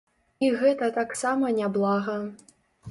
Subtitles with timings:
[0.47, 2.21] І гэта таксама няблага.